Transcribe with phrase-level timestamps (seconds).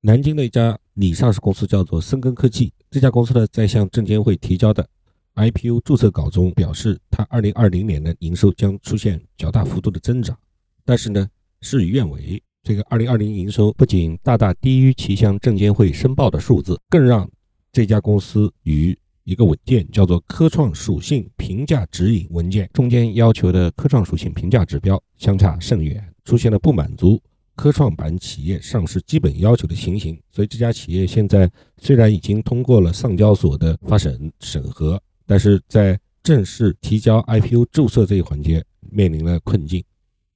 [0.00, 4.88] 南京的一家拟上市公司叫做深耕科技，这家公司呢在向证监会提交的
[5.34, 10.38] IPO 注册稿中表示，它2020年的营收将出现较大幅度的增长，
[10.84, 11.28] 但是呢
[11.62, 17.28] 事与愿违，这个2020营收不仅大大低于其向证监会申报的数字，更让
[17.72, 27.20] 这家公司与一个文件叫做科创属性评价指引文件中间要求的科创属性评价指标相差甚远，出现了不满足。
[27.58, 31.50] 科创板企业上市基本要求的情形，所以这家企业现在
[31.82, 39.82] 虽然已经通过了上交所的发审审核，但是在正式提交 IPO 注册这一环节面临了困境。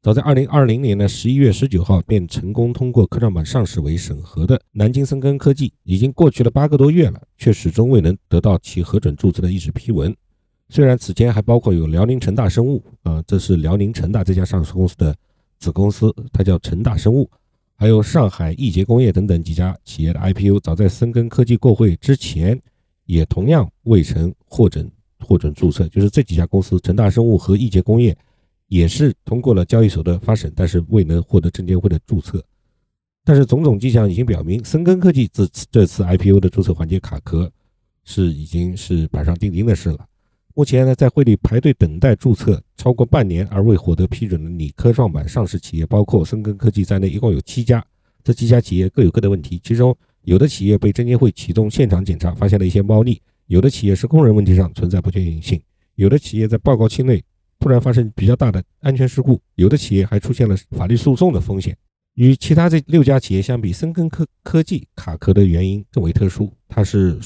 [0.03, 10.13] 早在2020年的11月19号便成功通过科创板上市为审核的南京深耕科技，已经过去了八个多月了，却始终未能得到其核准注册的一纸批文。
[10.71, 15.15] 虽然此前还包括有辽宁成大生物，啊，这是辽宁成大这家上市公司的。
[15.63, 17.31] 子公司它叫成大生物，
[17.77, 22.61] 还有上海易捷工业等等几家企业的 IPO，早在深根科技过会之前，
[23.07, 24.91] 也同样未曾获准
[25.21, 25.87] 获准注册。
[25.89, 28.17] 就是这几家公司，成大生物和易捷工业，
[28.67, 32.45] 也是通过了交易所的发审，但是未能获得证监会的注册。
[33.25, 37.49] 但是种种迹象已经表明，深根科技这次这次 IPO 的注册环节卡壳，
[38.03, 40.05] 是已经是板上钉钉的事了。
[40.55, 47.83] 目前呢，在会里排队等待注册超过半年而未获得批准的拟科创板上市企业，包括深耕科技在内，一共有七家。
[48.23, 53.15] 这七家企业各有各的问题，其中有的企业被证监会启动现场检查，发现了一些猫腻；
[53.47, 55.59] 有的企业是工人问题上存在不确定性；
[55.95, 57.23] 有的企业在报告期内
[57.59, 61.75] 突然发生比较大的安全事故；有的企业还出现了法律诉讼的风险。
[62.15, 66.53] 与其他这六家企业相比，深耕科科技卡壳的原因更为特殊。
[66.69, 67.19] 它是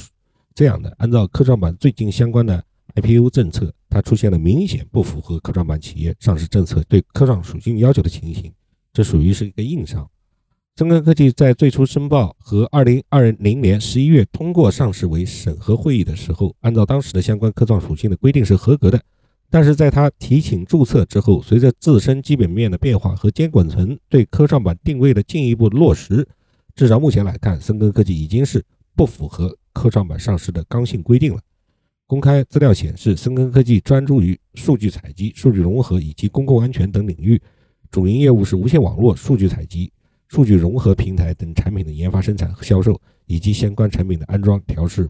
[0.55, 2.63] 这样的：按照科创板最近相关的。
[2.97, 8.51] IPO 政策，它出现了明显不符合科创板企业上市政策对科创属性要求的情形，
[8.93, 10.09] 这属于是一个硬伤。
[10.77, 19.01] 深耕科技在最初申报和2020年11月通过上市为审核会议的时候，按照当时的相关科创属性的规定是合格的。
[19.49, 26.27] 但是在他提请注册之后，随着自身基本面的变化和监管层对科创板定位的进一步落实，
[26.75, 28.65] 至少目前来看，深耕科技已经是
[28.95, 31.41] 不符合科创板上市的刚性规定了。
[32.09, 37.41] 公开资料显示，深耕科技专注于数据采集、数据融合以及公共安全等领域，
[37.91, 39.93] 主营业务是无线网络、数据采集、
[40.29, 45.09] 数据融合平台等产品的研发、生产和销售，以及相关产品的安装、调试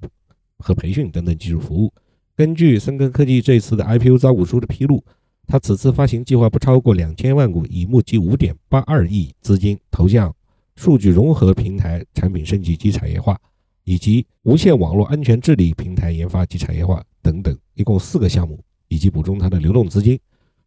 [0.58, 1.92] 和培训等等技术服务。
[2.34, 5.04] 根据深耕科技这次的 IPO 招股书的披露，
[5.46, 10.34] 它此次发行计划不超过两千万股，以募集五点八二亿资金投向
[10.76, 13.38] 数据融合平台产品升级及产业化。
[13.86, 18.58] 以及无线网络安全治理平台研发及产业化等等，一共四个项目，
[18.88, 20.19] 以及补充它的流动资金。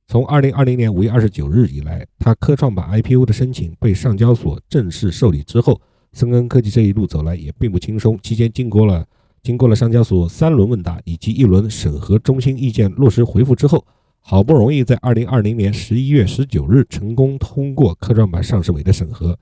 [0.08, 5.80] 从二零二零年五月二十九日以来，它科创板 IPO 的申请被上交所正式受理之后，
[6.14, 8.18] 深耕科技这一路走来也并不轻松。
[8.24, 9.06] 期间经过了
[9.44, 13.86] 经过了上交所三轮问答以及一轮审核中心意见落实回复之后，
[14.22, 19.38] 好不容易在二零二零年十一月十九日成功通过科创板上市委的审核。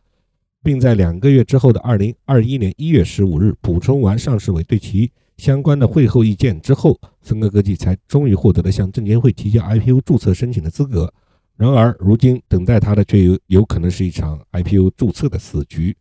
[0.64, 11.14] 并在两个月之后的二零二一年一月十五日补充完上市委对其相关的会后意见之后，深耕科技才终于获得了向证监会提交 IPO 注册申请的资格。
[11.56, 15.96] 然而，如今等待他的却有有可能是一场 IPO 注册的死局。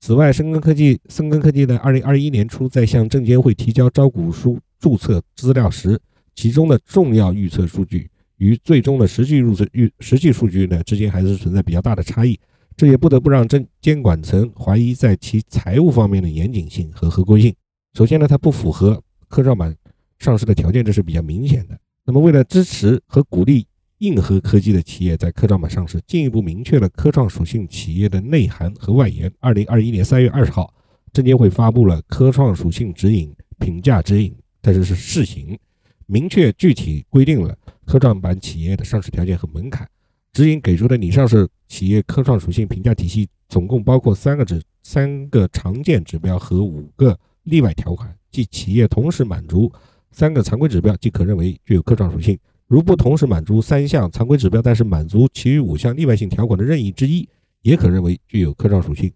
[0.00, 6.00] 此外，深耕科技深耕科技在二零二一年初在向证监会提交招股书注册资料时，
[6.34, 12.38] 其中的重要预测数据与最终的实际入册预实际数据呢之间还是存在比较大的差异。
[12.76, 17.54] 这也不得不让证监管层怀疑在其财务方面的严谨性和合规性。
[17.94, 19.74] 首先呢，它不符合科创板
[20.18, 21.78] 上市的条件，这是比较明显的。
[22.04, 23.66] 那么，为了支持和鼓励
[23.98, 29.32] 硬核科技的企业在科创板上市，进一步明确了科创属性企业的内涵和外延。
[29.40, 30.72] 二零二一年三月二十号，
[31.14, 35.58] 证监会发布了科创属性指引评价指引，但是是试行，
[36.04, 39.88] 明确具体规定了科创板企业的上市条件和门槛。
[40.36, 49.72] 指引给出的拟上市企业科创属性评价体系，总共包括三个指三个常见指标和五个例外条款，即企业同时满足
[50.10, 52.36] 三个常规指标，即可认为具有科创属性；
[52.66, 57.26] 如不同时满足三项常规指标，但是满足其余五项例外性条款的任意之一，
[57.62, 59.10] 也可认为具有科创属性。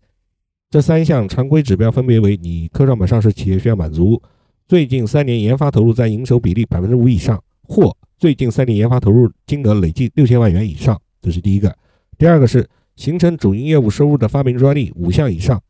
[0.70, 4.18] 这三项常规指标分别为：你科创板上市企业需要满足
[4.66, 10.98] 最近三年研发投入占营收比例百分之五以上，或最近三年研发投入金额累计六千万元以上。
[11.20, 11.76] 这是第一个，
[12.18, 15.62] 第二个是形成主营业务收入的发明专利五项以上，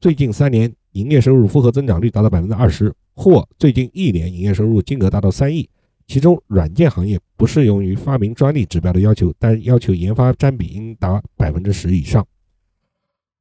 [0.00, 5.68] 最近三年营业收入复合增长率达到百分之二十，或最近一年营业收入金额达到三亿。
[6.06, 12.26] 其中软件行业不适用于发明专利指标的要求，但要求研发占比应达百分之十以上。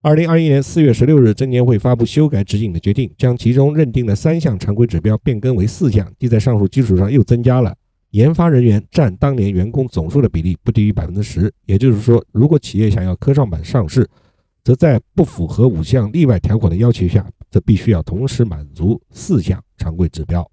[0.01, 7.75] 二零二一年四月十六日，证监会发布修改指引的决定，将其中认定的三项常规指标变更为四项，即在上述基础上又增加了
[8.11, 11.51] 研发人员占当年员工总数的比例不低于百分之十。
[11.65, 14.07] 也就是说，如果企业想要科创板上市，
[14.63, 20.49] 则在不符合五项例外条款的要求下，则必须要同时满足四项常规指标。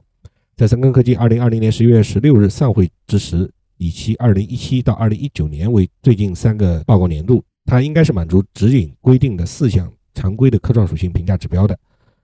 [0.56, 7.42] 在深耕科技二零二零年十一月十六日散会之时，以其二零一七到二零一九年为最近三个报告年度。
[7.66, 11.76] 它应该是满足指引规定的四项常规的科创属性评价指标的。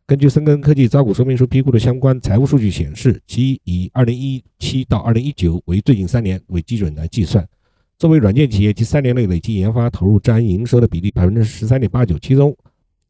[0.04, 7.48] 根据深根科技招股说明书披露的相关财务数据显示，其以二零一七到二零一九为最近三年为基准来计算。
[7.98, 12.54] 作为软件企业，其三年内累计研发投入占营收的比例百分之十三点八九，其中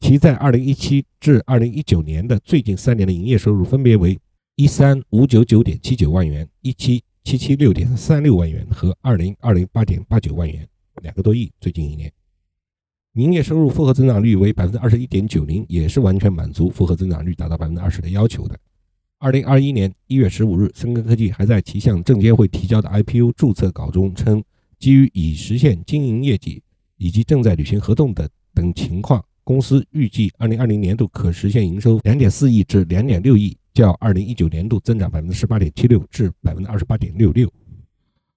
[0.00, 4.16] 其在二零一七至二零一九年的最近三年的营业收入分别为
[4.56, 10.68] 一三五九九点七九万元、一七七七六点三六万元和二零二零八点八九万元，
[11.02, 11.50] 两个多亿。
[11.58, 12.12] 最近一年。
[13.14, 18.58] 营业收入复合增长率为百分之二十一点九零，也是完全满足复合增长率达到百分之二十的要求的。
[19.18, 24.42] 二零二一年一月十五日，深耕科技还在其向证监会提交的 IPO 注册稿中称，
[24.78, 26.62] 基于已实现经营业绩
[26.96, 37.46] 以及正在履行合同的等情况，公司预计二零二零年度可实现营收两点四亿至两点六亿，较二零一九年度增长百分之十八点七六至百分之二十八点六六。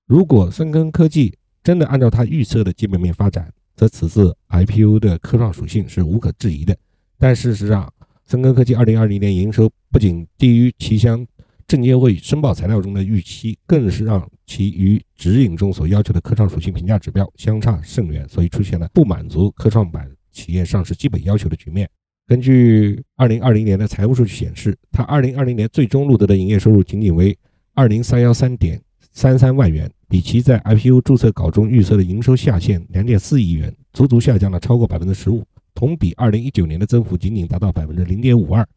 [0.06, 1.33] 如果深耕科技
[1.63, 6.75] 真的按照他预测的基本面发展，则此次 IPO 的科创属性是无可置疑的，
[7.18, 7.92] 但事实上，
[8.25, 11.25] 深耕科技2020年营收不仅低于其向
[11.68, 21.89] 证监会申报材料中的预期，更是让其与指引中所要求的科创属性评价指标相差甚远，所以出现了不满足科创板企业上市基本要求的局面。
[22.28, 27.38] 根据2020年的财务数据显示，它2020年最终录得的营业收入仅仅为
[27.75, 28.81] 20313点
[29.12, 29.92] 三三万元。
[30.07, 35.44] 比其在 IPO 注册稿中预测的营收下限两点四亿元，足足下降了超过百分之十五，
[35.74, 38.68] 同比二零一九年的增幅仅仅达到百分之零点五二。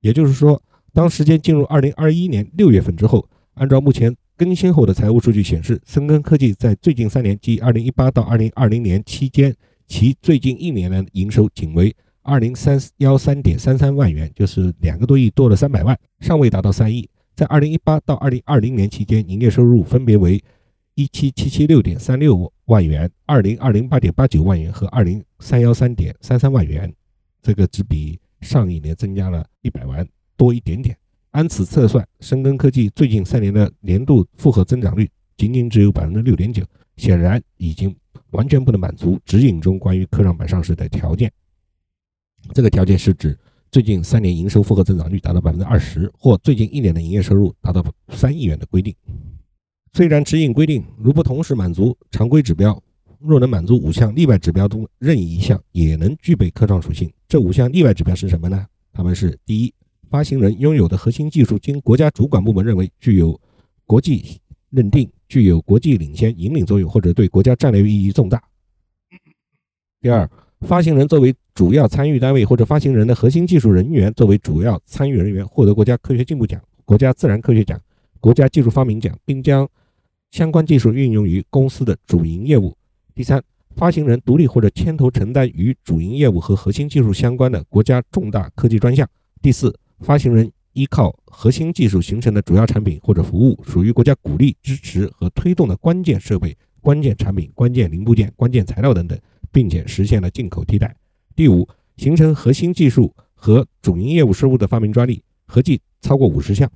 [0.00, 9.52] 也就是说，当时间进入二零二一年六月份之后，按照目前更新后的财务数据显示，深耕科技在最近三年，即二零一八到二零二零年期间，
[9.88, 11.92] 其最近一年的营收仅为
[12.22, 17.08] 二零三幺三点三三万元，就是两个多亿多了三百万，尚未达到三亿。
[17.34, 20.40] 在二零一八到二零二零年期间，营业收入分别为。
[20.98, 26.92] 一七七七六点三六万元，二零二零八点八九万元和二零三幺三点三三万元，
[27.40, 30.04] 这个只比上一年增加了一百万
[30.36, 30.98] 多一点点。
[31.30, 36.64] 按此测算，深耕科技最近三年的年度复合增长率仅仅只有百分之六点九，
[36.96, 37.94] 显然已经
[38.30, 41.32] 完全不能满足指引中关于科创板上市的条件。
[42.52, 43.38] 这个条件是指
[43.70, 48.92] 最近三年营收复合增长率达到百分之二十，或最近一年的营业收入达到三亿元的规定。
[49.92, 52.80] 虽然指引规定，如不同时满足常规指标，
[53.18, 57.10] 若能满足五项例外指标中任意一项，也能具备科创属性。
[57.26, 58.66] 这五项例外指标是什么呢？
[58.92, 59.74] 他们是：第一，
[60.10, 63.38] 发行人拥有的核心技术经国家主管部门认为具有
[63.86, 64.40] 国际
[64.70, 68.38] 认定、具有国际领先引领作用，或者对国家战略意义重大；
[70.00, 70.28] 第二，
[70.60, 77.80] 发行人作为主要参与单位，或者发行人的核心技术人员作为主要参与人员，获得国家科学进步奖、国家自然科学奖、
[78.20, 79.68] 国家技术发明奖，并将
[80.30, 82.76] 相关技术运用于公司的主营业务。
[83.14, 83.42] 第三，
[83.76, 89.08] 发行人独立或者牵头承担与主营业务和核心技术相关的国家重大科技专项。
[89.40, 99.18] 第四，发行人依靠核心技术形成的主要产品或者服务，属于国家鼓励、支持和推动的关键设备、关键产品、关键零部件、关键材料等等，
[99.50, 100.94] 并且实现了进口替代。
[101.34, 106.70] 第五，形成核心技术和主营业务收入的发明专利，合计超过五十项。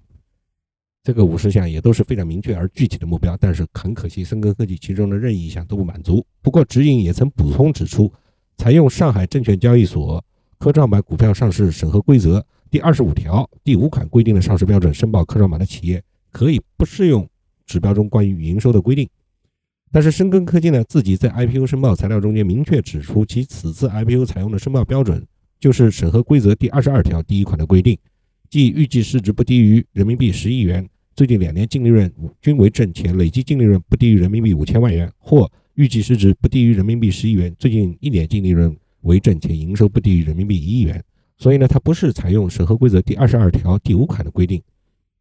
[1.04, 6.24] 这个五十项也都是非常明确而具体的目标，但是很可惜，深耕科技其中的任意一项都不满足。
[6.40, 8.12] 不过指引也曾补充指出，
[8.56, 10.24] 采用上海证券交易所
[10.58, 17.28] 科创板股票上市审核规则第二十五条第五款规定的上市标准申报科创板的企业，可以不适用
[17.66, 19.08] 指标中关于营收的规定。
[19.90, 25.26] 但是深耕科技呢，自己在 IPO 申报材料中间明确指出，其此次 IPO 采用的申报标准
[25.58, 27.98] 就是审核规则第二十二条第一款的规定，
[28.52, 30.86] 即预计市值不低于人民币十亿元。
[31.16, 37.50] 最近两年净利润均为正，且累计净利润不低于人民币五千万元，或预计市值不低于人民币十亿元。
[37.58, 41.02] 最近一年净利润为正，且营收不低于人民币一亿元。
[41.38, 44.60] 所以呢，它不是采用审核规则第二十二条第五款的规定，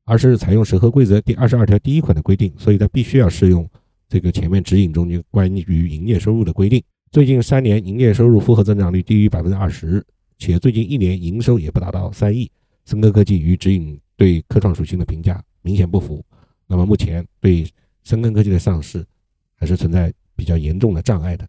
[0.04, 2.52] 而是采用审核规则第二十二条第一款的规定。
[2.58, 3.66] 所以它必须要适用
[4.10, 6.84] 这个前面指引中就关于营业收入的规定。
[7.10, 10.06] 最近三年营业收入复合增长率低于百分之二十，
[10.38, 12.52] 且最近一年营收也不达到三亿。
[12.92, 15.42] 深科科技与指引对科创属性的评价。
[15.62, 16.22] 明显不符，
[16.68, 17.66] 那么目前对
[18.04, 19.06] 深耕科技的上市
[19.56, 21.48] 还是存在比较严重的障碍的。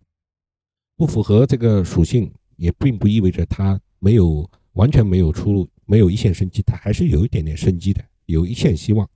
[0.96, 9.08] 不符合这个属性也并不意味着它没有完全没有出路，没有一线生机，它还是有一点点生机的，有一线希望。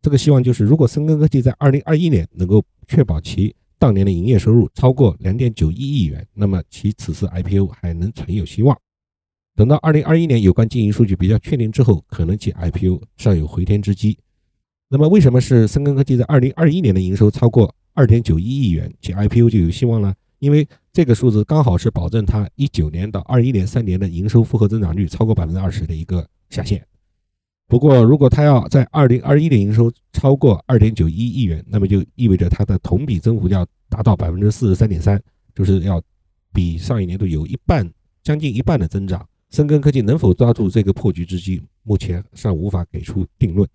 [0.00, 8.80] 这个希望就是，如果深耕科技在二零二一年能够确保其当年的营业收入超过两点九一亿元，那么其此次 IPO 还能存有希望。
[9.54, 14.18] 等到二零二一年有关经营数据比较确定之后，可能其 IPO 尚有回天之机。
[14.88, 20.14] 那么，为什么是深耕科技在二零二一年的营收超过二点九一亿元，其 IPO 就有希望呢？
[20.38, 26.84] 因为这个数字刚好是保证它一九年到二一年三年的营收复合增长率超过百分之二十的一个下限。
[27.68, 35.22] 不过，如果它要在二零二一年营收超过二点九一亿元，那么就意味着它的同比增幅要达到百分之四十三点三，
[35.54, 36.02] 就是要
[36.52, 37.88] 比上一年度有一半，
[38.22, 39.26] 将近一半的增长。
[39.52, 43.68] 深耕科技能否抓住这个破局之机，目前尚无法给出定论。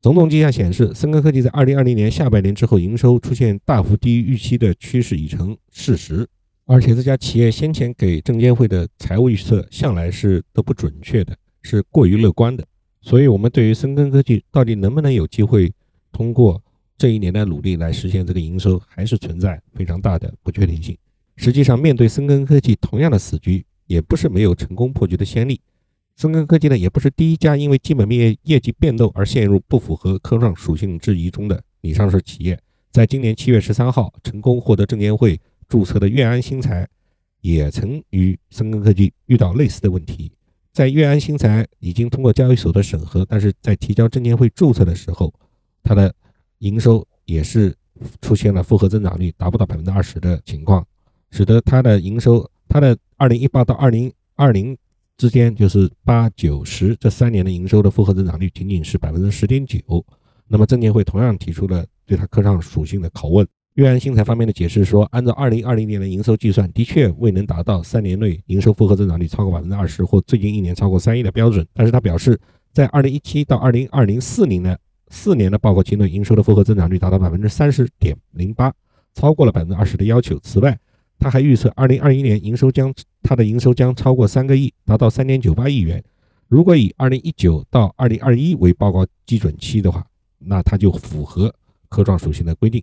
[0.00, 6.26] 种种迹象显示，深耕科技在二零二零年下半年之后营收出现大幅低于预期的趋势已成事实，
[6.64, 12.64] 而且这家企业先前给证监会的财务预测向来是都不准确的，是过于乐观的。
[13.02, 15.70] 所以，我们对于深耕科技到底能不能有机会
[16.10, 16.62] 通过
[16.96, 20.96] 这一年的努力来实现这个营收，还是存在非常大的不确定性。
[21.36, 25.60] 实际上，面对深耕科技同样的死局，也不是没有成功破局的先例。
[26.16, 32.56] 深耕科技呢，也不是第一家因为基本面业绩变动而陷入不符合科创属性质疑中的拟上市企业。
[32.90, 36.88] 在今年七月十三号成功获得证监会注册的粤安新材，
[37.40, 40.32] 也曾与深耕科技遇到类似的问题。
[40.72, 45.32] 在粤安新材已经通过交易所的审核，但是在提交证监会注册的时候，
[45.82, 46.12] 它的
[46.58, 47.74] 营收也是
[48.20, 50.84] 出现了复合增长率达不到百分之二十的情况，
[51.30, 54.76] 使得它的营收，它的二零一八到二零二零
[55.16, 59.78] 之间，就是八九十这三年的营收的复合增长率仅仅是百分之十点九。
[60.46, 63.46] 那么证监会同样提出了对它科创属性的拷问。
[63.74, 71.66] 粤安新材方面的解释说，按照二零二零年的营收计算，的确未能达到三年内营收复合增长率超过百分之二十或最近一年超过三亿的标准。
[71.72, 72.38] 但是他表示，
[72.72, 78.72] 在二零一七到二零二零四年的四年的报告期内，营收的复合增长率达到百分之三十点零八，
[79.14, 80.38] 超过了百分之二十的要求。
[80.40, 80.76] 此外，
[81.18, 86.02] 他还预测二零二一年营收将他的营收将超过三个亿，达到三点九八亿元。
[86.46, 90.06] 如果以二零一九到二零二一为报告基准期的话，
[90.38, 91.54] 那它就符合
[91.88, 92.82] 科创属性的规定。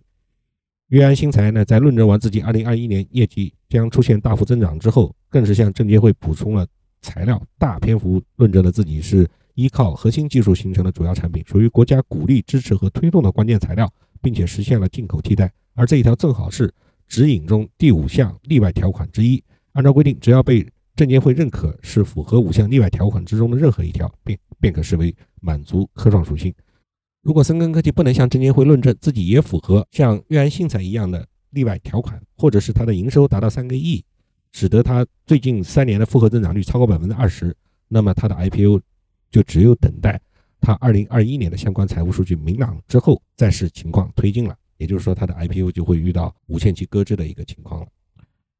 [0.88, 6.64] 粤安新材呢，在论证完自己2021年业绩将出现大幅增长之后，更是向证监会补充了
[7.00, 15.52] 材料，大篇幅论证了自己是依靠核心技术形成的主要产品，属于国家鼓励、支持和推动的关键材料，并且实现了进口替代。
[15.74, 16.72] 而这一条正好是
[17.08, 19.42] 指引中第五项例外条款之一。
[19.72, 26.54] 按照规定，只要被证监会认可是符合五项例外条款之中的任何一条，便便可视为满足科创属性。
[27.22, 34.02] 如果深耕科技不能向证监会论证自己也符合像悦安信材一样的例外条款，或者是它的营收达到三个亿，
[34.52, 37.54] 使得它最近三年的复合增长率超过百分之二十，
[37.88, 38.80] 那么它的 IPO
[39.30, 40.20] 就只有等待
[40.60, 44.56] 它二零二一年的相关财务数据明朗之后再视情况推进了。
[44.78, 47.86] 也就是说，它的 IPO 就会遇到无限期搁置的一个情况了。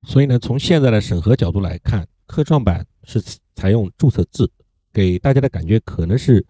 [0.06, 3.20] 所以呢，从现在的审核角度来看，科创板是
[3.54, 4.48] 采用注册制，
[4.92, 6.44] 给大家的感觉可能是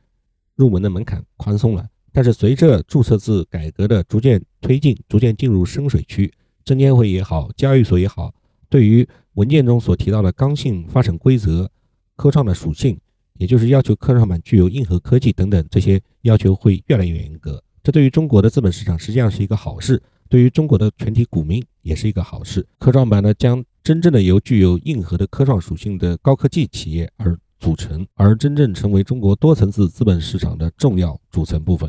[0.55, 1.89] 入门的门槛宽松了。
[2.13, 6.33] 但是随着注册制改革的逐渐推进，逐渐进入深水区，
[6.65, 8.35] 证监会也好，交易所也好，
[8.69, 11.71] 对于文件中所提到的刚性发审规则、
[12.17, 12.99] 科创的属性，
[13.35, 17.63] 也就是要求科创板具有硬核科技等等这些要求会越来越严格。
[17.87, 22.67] 这对于中国的资本市场实际上是一个好事，对于中国的全体股民也是一个好事。
[22.81, 31.89] 科创板呢，将真正的由具有硬核的科创属性的高科技企业而组成，而真正成为中国多层次资本市场的重要组成部分。